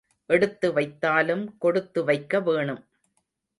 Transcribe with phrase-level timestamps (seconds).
[0.29, 2.81] எடுத்து வைத்தாலும் கொடுத்து வைக்க வேணும்.